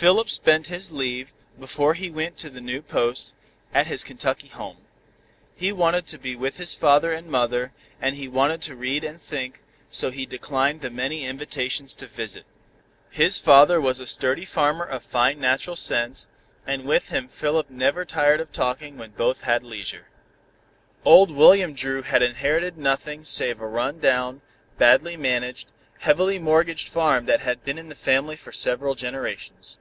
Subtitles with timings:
[0.00, 3.34] Philip spent his leave, before he went to the new Post,
[3.74, 4.76] at his Kentucky home.
[5.56, 9.20] He wanted to be with his father and mother, and he wanted to read and
[9.20, 9.58] think,
[9.90, 12.44] so he declined the many invitations to visit.
[13.10, 16.28] His father was a sturdy farmer of fine natural sense,
[16.64, 20.06] and with him Philip never tired of talking when both had leisure.
[21.04, 24.42] Old William Dru had inherited nothing save a rundown,
[24.78, 25.72] badly managed,
[26.02, 29.76] heavily mortgaged farm that had been in the family for several generations.